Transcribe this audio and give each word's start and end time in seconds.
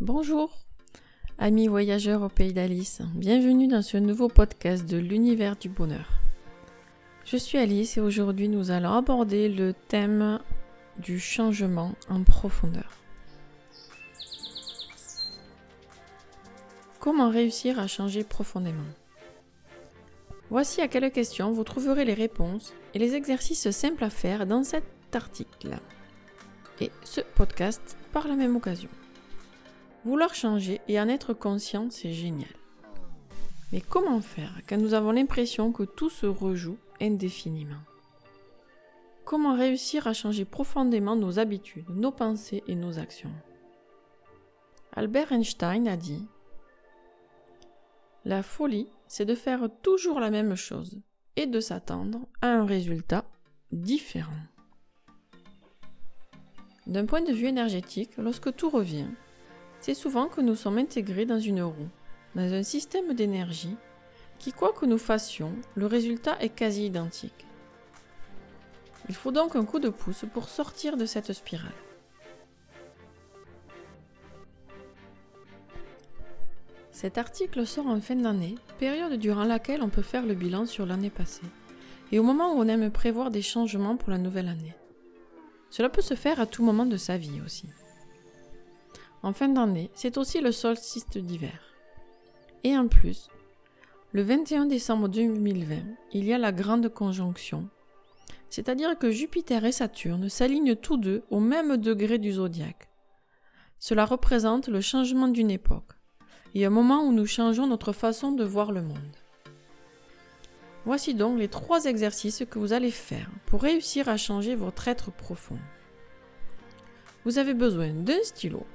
Bonjour, 0.00 0.50
amis 1.38 1.68
voyageurs 1.68 2.22
au 2.22 2.30
pays 2.30 2.54
d'Alice. 2.54 3.02
Bienvenue 3.14 3.68
dans 3.68 3.82
ce 3.82 3.98
nouveau 3.98 4.28
podcast 4.28 4.88
de 4.88 4.96
l'univers 4.96 5.56
du 5.56 5.68
bonheur. 5.68 6.08
Je 7.26 7.36
suis 7.36 7.58
Alice 7.58 7.98
et 7.98 8.00
aujourd'hui 8.00 8.48
nous 8.48 8.70
allons 8.70 8.94
aborder 8.94 9.50
le 9.50 9.74
thème 9.74 10.40
du 10.96 11.20
changement 11.20 11.92
en 12.08 12.22
profondeur. 12.22 12.96
Comment 16.98 17.28
réussir 17.28 17.78
à 17.78 17.86
changer 17.86 18.24
profondément? 18.24 18.88
Voici 20.48 20.80
à 20.80 20.88
quelles 20.88 21.12
questions 21.12 21.52
vous 21.52 21.64
trouverez 21.64 22.06
les 22.06 22.14
réponses 22.14 22.72
et 22.94 22.98
les 22.98 23.16
exercices 23.16 23.70
simples 23.70 24.04
à 24.04 24.08
faire 24.08 24.46
dans 24.46 24.64
cet 24.64 24.84
article 25.12 25.76
et 26.80 26.90
ce 27.04 27.20
podcast 27.20 27.98
par 28.14 28.28
la 28.28 28.34
même 28.34 28.56
occasion. 28.56 28.88
Vouloir 30.04 30.34
changer 30.34 30.80
et 30.88 30.98
en 30.98 31.08
être 31.08 31.34
conscient, 31.34 31.88
c'est 31.90 32.12
génial. 32.12 32.48
Mais 33.72 33.82
comment 33.82 34.20
faire 34.20 34.60
quand 34.68 34.78
nous 34.78 34.94
avons 34.94 35.12
l'impression 35.12 35.72
que 35.72 35.82
tout 35.82 36.08
se 36.08 36.26
rejoue 36.26 36.78
indéfiniment? 37.00 37.82
Comment 39.24 39.54
réussir 39.54 40.06
à 40.06 40.14
changer 40.14 40.44
profondément 40.44 41.16
nos 41.16 41.38
habitudes, 41.38 41.88
nos 41.90 42.10
pensées 42.10 42.64
et 42.66 42.74
nos 42.74 42.98
actions? 42.98 43.32
Albert 44.92 45.32
Einstein 45.32 45.86
a 45.86 45.96
dit 45.96 46.26
La 48.24 48.42
folie, 48.42 48.88
c'est 49.06 49.26
de 49.26 49.34
faire 49.34 49.68
toujours 49.82 50.18
la 50.18 50.30
même 50.30 50.56
chose 50.56 51.00
et 51.36 51.46
de 51.46 51.60
s'attendre 51.60 52.26
à 52.40 52.48
un 52.48 52.64
résultat 52.64 53.24
différent. 53.70 54.32
D'un 56.86 57.06
point 57.06 57.22
de 57.22 57.32
vue 57.32 57.46
énergétique, 57.46 58.16
lorsque 58.16 58.56
tout 58.56 58.70
revient, 58.70 59.06
c'est 59.80 59.94
souvent 59.94 60.26
que 60.26 60.40
nous 60.40 60.56
sommes 60.56 60.78
intégrés 60.78 61.26
dans 61.26 61.40
une 61.40 61.62
roue, 61.62 61.88
dans 62.34 62.52
un 62.52 62.62
système 62.62 63.14
d'énergie 63.14 63.76
qui, 64.38 64.52
quoi 64.52 64.72
que 64.72 64.86
nous 64.86 64.98
fassions, 64.98 65.52
le 65.74 65.86
résultat 65.86 66.36
est 66.40 66.50
quasi 66.50 66.86
identique. 66.86 67.46
Il 69.08 69.14
faut 69.14 69.32
donc 69.32 69.56
un 69.56 69.64
coup 69.64 69.78
de 69.78 69.88
pouce 69.88 70.24
pour 70.32 70.48
sortir 70.48 70.96
de 70.96 71.06
cette 71.06 71.32
spirale. 71.32 71.72
Cet 76.92 77.16
article 77.16 77.66
sort 77.66 77.86
en 77.86 78.00
fin 78.00 78.16
d'année, 78.16 78.56
période 78.78 79.14
durant 79.14 79.44
laquelle 79.44 79.82
on 79.82 79.88
peut 79.88 80.02
faire 80.02 80.26
le 80.26 80.34
bilan 80.34 80.66
sur 80.66 80.84
l'année 80.84 81.08
passée, 81.08 81.46
et 82.12 82.18
au 82.18 82.22
moment 82.22 82.52
où 82.52 82.58
on 82.58 82.68
aime 82.68 82.90
prévoir 82.90 83.30
des 83.30 83.42
changements 83.42 83.96
pour 83.96 84.10
la 84.10 84.18
nouvelle 84.18 84.48
année. 84.48 84.74
Cela 85.70 85.88
peut 85.88 86.02
se 86.02 86.14
faire 86.14 86.40
à 86.40 86.46
tout 86.46 86.62
moment 86.62 86.84
de 86.84 86.96
sa 86.96 87.16
vie 87.16 87.40
aussi. 87.44 87.66
En 89.22 89.32
fin 89.32 89.48
d'année, 89.48 89.90
c'est 89.94 90.16
aussi 90.16 90.40
le 90.40 90.52
solstice 90.52 91.06
d'hiver. 91.08 91.60
Et 92.64 92.76
en 92.76 92.88
plus, 92.88 93.28
le 94.12 94.22
21 94.22 94.66
décembre 94.66 95.08
2020, 95.08 95.76
il 96.12 96.24
y 96.24 96.32
a 96.32 96.38
la 96.38 96.52
grande 96.52 96.88
conjonction, 96.88 97.68
c'est-à-dire 98.48 98.98
que 98.98 99.10
Jupiter 99.10 99.64
et 99.64 99.72
Saturne 99.72 100.28
s'alignent 100.28 100.74
tous 100.74 100.96
deux 100.96 101.22
au 101.30 101.38
même 101.38 101.76
degré 101.76 102.18
du 102.18 102.32
zodiaque. 102.32 102.88
Cela 103.78 104.04
représente 104.04 104.68
le 104.68 104.80
changement 104.80 105.28
d'une 105.28 105.50
époque 105.50 105.92
et 106.54 106.66
un 106.66 106.70
moment 106.70 107.04
où 107.04 107.12
nous 107.12 107.26
changeons 107.26 107.66
notre 107.66 107.92
façon 107.92 108.32
de 108.32 108.44
voir 108.44 108.72
le 108.72 108.82
monde. 108.82 109.16
Voici 110.84 111.14
donc 111.14 111.38
les 111.38 111.48
trois 111.48 111.84
exercices 111.84 112.42
que 112.50 112.58
vous 112.58 112.72
allez 112.72 112.90
faire 112.90 113.30
pour 113.46 113.62
réussir 113.62 114.08
à 114.08 114.16
changer 114.16 114.54
votre 114.54 114.88
être 114.88 115.12
profond. 115.12 115.58
Vous 117.24 117.38
avez 117.38 117.54
besoin 117.54 117.90
d'un 117.90 118.22
stylo, 118.22 118.66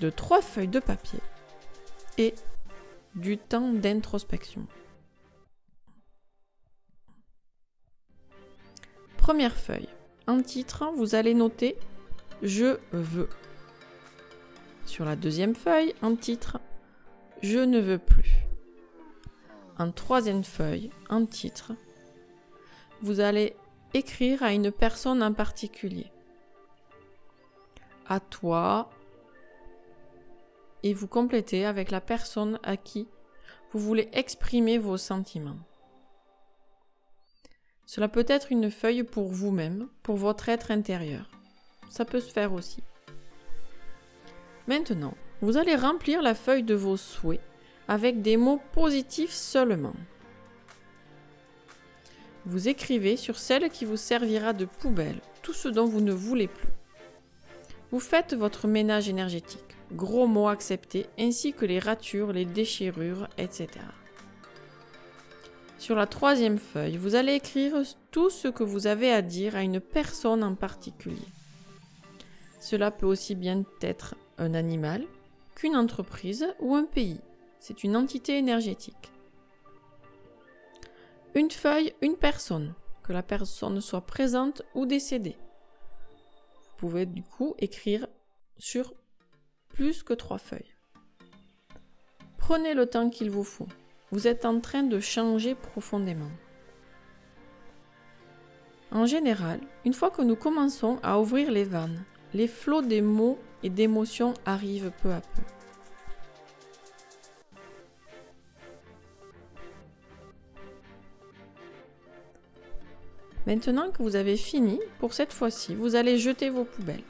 de 0.00 0.10
trois 0.10 0.42
feuilles 0.42 0.68
de 0.68 0.80
papier 0.80 1.20
et 2.18 2.34
du 3.14 3.38
temps 3.38 3.72
d'introspection. 3.72 4.66
Première 9.16 9.56
feuille. 9.56 9.88
En 10.26 10.42
titre, 10.42 10.90
vous 10.94 11.14
allez 11.14 11.34
noter 11.34 11.76
Je 12.42 12.78
veux. 12.92 13.28
Sur 14.86 15.04
la 15.04 15.16
deuxième 15.16 15.54
feuille, 15.54 15.94
en 16.02 16.16
titre, 16.16 16.58
Je 17.42 17.58
ne 17.58 17.78
veux 17.78 17.98
plus. 17.98 18.32
En 19.78 19.92
troisième 19.92 20.44
feuille, 20.44 20.90
en 21.08 21.24
titre, 21.24 21.72
vous 23.00 23.20
allez 23.20 23.54
écrire 23.94 24.42
à 24.42 24.52
une 24.52 24.72
personne 24.72 25.22
en 25.22 25.32
particulier. 25.32 26.10
À 28.08 28.18
toi, 28.18 28.90
et 30.82 30.94
vous 30.94 31.08
complétez 31.08 31.64
avec 31.64 31.90
la 31.90 32.00
personne 32.00 32.58
à 32.62 32.76
qui 32.76 33.08
vous 33.72 33.80
voulez 33.80 34.08
exprimer 34.12 34.78
vos 34.78 34.96
sentiments. 34.96 35.58
Cela 37.86 38.08
peut 38.08 38.26
être 38.28 38.52
une 38.52 38.70
feuille 38.70 39.02
pour 39.02 39.28
vous-même, 39.28 39.88
pour 40.02 40.16
votre 40.16 40.48
être 40.48 40.70
intérieur. 40.70 41.30
Ça 41.88 42.04
peut 42.04 42.20
se 42.20 42.30
faire 42.30 42.52
aussi. 42.52 42.82
Maintenant, 44.66 45.14
vous 45.40 45.56
allez 45.56 45.74
remplir 45.74 46.20
la 46.20 46.34
feuille 46.34 46.62
de 46.62 46.74
vos 46.74 46.98
souhaits 46.98 47.40
avec 47.88 48.20
des 48.20 48.36
mots 48.36 48.60
positifs 48.72 49.32
seulement. 49.32 49.94
Vous 52.44 52.68
écrivez 52.68 53.16
sur 53.16 53.38
celle 53.38 53.70
qui 53.70 53.86
vous 53.86 53.96
servira 53.96 54.52
de 54.52 54.66
poubelle 54.66 55.20
tout 55.42 55.54
ce 55.54 55.68
dont 55.68 55.86
vous 55.86 56.02
ne 56.02 56.12
voulez 56.12 56.48
plus. 56.48 56.68
Vous 57.90 58.00
faites 58.00 58.34
votre 58.34 58.66
ménage 58.68 59.08
énergétique 59.08 59.77
gros 59.92 60.26
mots 60.26 60.48
acceptés, 60.48 61.06
ainsi 61.18 61.52
que 61.52 61.64
les 61.64 61.78
ratures, 61.78 62.32
les 62.32 62.44
déchirures, 62.44 63.28
etc. 63.38 63.68
Sur 65.78 65.94
la 65.94 66.06
troisième 66.06 66.58
feuille, 66.58 66.96
vous 66.96 67.14
allez 67.14 67.34
écrire 67.34 67.76
tout 68.10 68.30
ce 68.30 68.48
que 68.48 68.64
vous 68.64 68.86
avez 68.86 69.12
à 69.12 69.22
dire 69.22 69.54
à 69.56 69.62
une 69.62 69.80
personne 69.80 70.42
en 70.42 70.54
particulier. 70.54 71.16
Cela 72.60 72.90
peut 72.90 73.06
aussi 73.06 73.34
bien 73.34 73.64
être 73.80 74.16
un 74.38 74.54
animal 74.54 75.04
qu'une 75.54 75.76
entreprise 75.76 76.46
ou 76.60 76.74
un 76.74 76.84
pays. 76.84 77.20
C'est 77.60 77.84
une 77.84 77.96
entité 77.96 78.36
énergétique. 78.38 79.12
Une 81.34 81.50
feuille, 81.50 81.92
une 82.02 82.16
personne, 82.16 82.74
que 83.04 83.12
la 83.12 83.22
personne 83.22 83.80
soit 83.80 84.06
présente 84.06 84.62
ou 84.74 84.86
décédée. 84.86 85.36
Vous 86.70 86.76
pouvez 86.88 87.06
du 87.06 87.22
coup 87.22 87.54
écrire 87.58 88.06
sur 88.58 88.92
plus 89.78 90.02
que 90.02 90.12
trois 90.12 90.38
feuilles. 90.38 90.74
Prenez 92.36 92.74
le 92.74 92.86
temps 92.86 93.10
qu'il 93.10 93.30
vous 93.30 93.44
faut. 93.44 93.68
Vous 94.10 94.26
êtes 94.26 94.44
en 94.44 94.58
train 94.58 94.82
de 94.82 94.98
changer 94.98 95.54
profondément. 95.54 96.32
En 98.90 99.06
général, 99.06 99.60
une 99.84 99.92
fois 99.92 100.10
que 100.10 100.22
nous 100.22 100.34
commençons 100.34 100.98
à 101.04 101.20
ouvrir 101.20 101.52
les 101.52 101.62
vannes, 101.62 102.02
les 102.34 102.48
flots 102.48 102.82
des 102.82 103.02
mots 103.02 103.38
et 103.62 103.70
d'émotions 103.70 104.34
arrivent 104.46 104.90
peu 105.00 105.12
à 105.12 105.20
peu. 105.20 105.42
Maintenant 113.46 113.92
que 113.92 114.02
vous 114.02 114.16
avez 114.16 114.36
fini, 114.36 114.80
pour 114.98 115.14
cette 115.14 115.32
fois-ci, 115.32 115.76
vous 115.76 115.94
allez 115.94 116.18
jeter 116.18 116.50
vos 116.50 116.64
poubelles. 116.64 117.04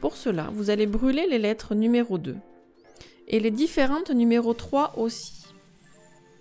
Pour 0.00 0.16
cela, 0.16 0.48
vous 0.52 0.70
allez 0.70 0.86
brûler 0.86 1.26
les 1.26 1.38
lettres 1.38 1.74
numéro 1.74 2.18
2 2.18 2.36
et 3.28 3.40
les 3.40 3.50
différentes 3.50 4.10
numéro 4.10 4.54
3 4.54 4.98
aussi. 4.98 5.46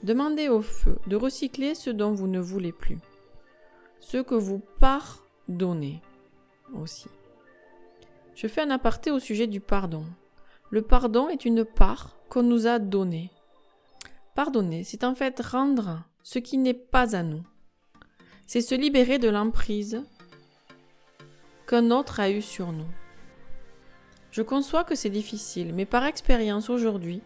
Demandez 0.03 0.49
au 0.49 0.61
feu 0.61 0.97
de 1.07 1.15
recycler 1.15 1.73
ce 1.73 1.89
dont 1.89 2.11
vous 2.11 2.27
ne 2.27 2.39
voulez 2.39 2.71
plus, 2.71 2.99
ce 3.99 4.17
que 4.17 4.35
vous 4.35 4.61
pardonnez 4.79 6.01
aussi. 6.75 7.07
Je 8.35 8.47
fais 8.47 8.61
un 8.61 8.69
aparté 8.69 9.09
au 9.09 9.19
sujet 9.19 9.47
du 9.47 9.61
pardon. 9.61 10.05
Le 10.69 10.81
pardon 10.81 11.29
est 11.29 11.45
une 11.45 11.63
part 11.63 12.17
qu'on 12.29 12.43
nous 12.43 12.67
a 12.67 12.79
donnée. 12.79 13.31
Pardonner, 14.35 14.83
c'est 14.83 15.05
en 15.05 15.15
fait 15.15 15.39
rendre 15.39 16.03
ce 16.23 16.39
qui 16.39 16.57
n'est 16.57 16.73
pas 16.73 17.15
à 17.15 17.23
nous. 17.23 17.43
C'est 18.45 18.61
se 18.61 18.75
libérer 18.75 19.17
de 19.17 19.29
l'emprise 19.29 20.03
qu'un 21.67 21.89
autre 21.89 22.19
a 22.19 22.29
eue 22.29 22.41
sur 22.41 22.71
nous. 22.73 22.85
Je 24.35 24.41
conçois 24.41 24.83
que 24.83 24.95
c'est 24.95 25.09
difficile, 25.09 25.73
mais 25.73 25.85
par 25.85 26.05
expérience 26.05 26.69
aujourd'hui, 26.69 27.21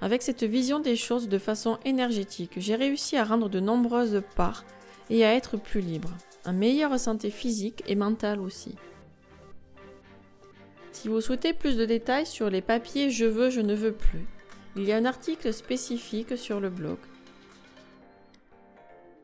avec 0.00 0.22
cette 0.22 0.42
vision 0.42 0.80
des 0.80 0.96
choses 0.96 1.28
de 1.28 1.36
façon 1.36 1.78
énergétique, 1.84 2.52
j'ai 2.56 2.76
réussi 2.76 3.18
à 3.18 3.24
rendre 3.24 3.50
de 3.50 3.60
nombreuses 3.60 4.22
parts 4.36 4.64
et 5.10 5.22
à 5.26 5.34
être 5.34 5.58
plus 5.58 5.82
libre, 5.82 6.08
en 6.46 6.54
meilleure 6.54 6.98
santé 6.98 7.28
physique 7.28 7.84
et 7.86 7.94
mentale 7.94 8.40
aussi. 8.40 8.74
Si 10.92 11.08
vous 11.08 11.20
souhaitez 11.20 11.52
plus 11.52 11.76
de 11.76 11.84
détails 11.84 12.24
sur 12.24 12.48
les 12.48 12.62
papiers 12.62 13.10
je 13.10 13.26
veux, 13.26 13.50
je 13.50 13.60
ne 13.60 13.74
veux 13.74 13.92
plus, 13.92 14.26
il 14.76 14.84
y 14.84 14.92
a 14.92 14.96
un 14.96 15.04
article 15.04 15.52
spécifique 15.52 16.38
sur 16.38 16.58
le 16.58 16.70
blog. 16.70 16.96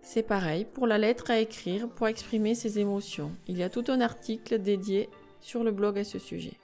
C'est 0.02 0.22
pareil 0.22 0.66
pour 0.66 0.86
la 0.86 0.98
lettre 0.98 1.30
à 1.30 1.38
écrire 1.38 1.88
pour 1.88 2.08
exprimer 2.08 2.54
ses 2.54 2.78
émotions. 2.78 3.32
Il 3.48 3.56
y 3.56 3.62
a 3.62 3.70
tout 3.70 3.84
un 3.88 4.02
article 4.02 4.58
dédié 4.58 5.08
sur 5.40 5.64
le 5.64 5.70
blog 5.70 5.98
à 5.98 6.04
ce 6.04 6.18
sujet. 6.18 6.58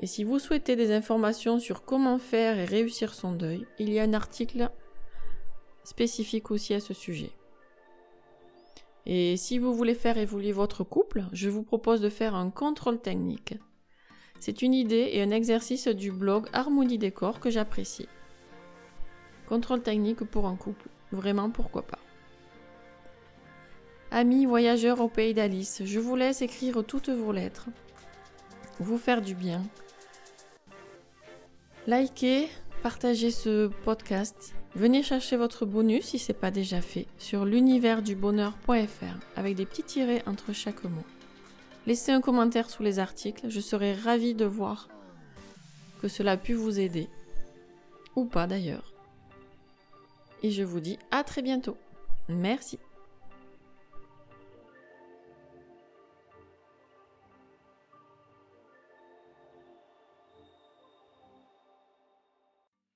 Et 0.00 0.06
si 0.06 0.22
vous 0.22 0.38
souhaitez 0.38 0.76
des 0.76 0.92
informations 0.92 1.58
sur 1.58 1.84
comment 1.84 2.18
faire 2.18 2.58
et 2.58 2.64
réussir 2.64 3.14
son 3.14 3.32
deuil, 3.32 3.66
il 3.78 3.92
y 3.92 3.98
a 3.98 4.04
un 4.04 4.14
article 4.14 4.70
spécifique 5.82 6.50
aussi 6.50 6.74
à 6.74 6.80
ce 6.80 6.94
sujet. 6.94 7.32
Et 9.06 9.36
si 9.36 9.58
vous 9.58 9.74
voulez 9.74 9.94
faire 9.94 10.18
évoluer 10.18 10.52
votre 10.52 10.84
couple, 10.84 11.24
je 11.32 11.48
vous 11.48 11.62
propose 11.62 12.00
de 12.00 12.10
faire 12.10 12.34
un 12.34 12.50
contrôle 12.50 13.00
technique. 13.00 13.54
C'est 14.38 14.62
une 14.62 14.74
idée 14.74 15.10
et 15.12 15.22
un 15.22 15.30
exercice 15.30 15.88
du 15.88 16.12
blog 16.12 16.46
Harmonie 16.52 16.98
Décor 16.98 17.40
que 17.40 17.50
j'apprécie. 17.50 18.06
Contrôle 19.48 19.82
technique 19.82 20.22
pour 20.24 20.46
un 20.46 20.56
couple, 20.56 20.88
vraiment 21.10 21.50
pourquoi 21.50 21.82
pas. 21.82 21.98
Amis 24.10 24.46
voyageurs 24.46 25.00
au 25.00 25.08
pays 25.08 25.34
d'Alice, 25.34 25.82
je 25.84 25.98
vous 25.98 26.14
laisse 26.14 26.42
écrire 26.42 26.84
toutes 26.84 27.08
vos 27.08 27.32
lettres, 27.32 27.68
vous 28.80 28.98
faire 28.98 29.22
du 29.22 29.34
bien. 29.34 29.62
Likez, 31.86 32.48
partagez 32.82 33.30
ce 33.30 33.68
podcast 33.84 34.54
Venez 34.74 35.02
chercher 35.02 35.36
votre 35.36 35.66
bonus 35.66 36.04
si 36.04 36.18
ce 36.18 36.30
n'est 36.30 36.38
pas 36.38 36.50
déjà 36.50 36.80
fait 36.80 37.06
sur 37.18 37.44
l'univers-du-bonheur.fr 37.44 39.18
avec 39.34 39.56
des 39.56 39.66
petits 39.66 39.82
tirets 39.82 40.22
entre 40.26 40.52
chaque 40.52 40.84
mot. 40.84 41.04
Laissez 41.86 42.12
un 42.12 42.20
commentaire 42.20 42.70
sous 42.70 42.82
les 42.82 42.98
articles, 42.98 43.48
je 43.48 43.60
serai 43.60 43.94
ravie 43.94 44.34
de 44.34 44.44
voir 44.44 44.88
que 46.00 46.08
cela 46.08 46.32
a 46.32 46.36
pu 46.36 46.52
vous 46.52 46.78
aider. 46.78 47.08
Ou 48.14 48.26
pas 48.26 48.46
d'ailleurs. 48.46 48.92
Et 50.42 50.50
je 50.50 50.62
vous 50.62 50.80
dis 50.80 50.98
à 51.10 51.24
très 51.24 51.42
bientôt. 51.42 51.76
Merci. 52.28 52.78